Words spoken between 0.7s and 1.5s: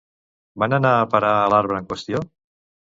anar a parar a